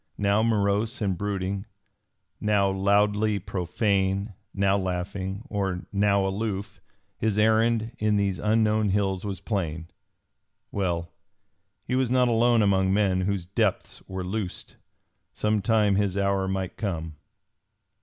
[0.17, 1.67] Now morose and brooding,
[2.39, 6.81] now loudly profane, now laughing or now aloof,
[7.19, 9.91] his errand in these unknown hills was plain.
[10.71, 11.11] Well,
[11.83, 14.75] he was not alone among men whose depths were loosed.
[15.33, 17.17] Some time his hour might come.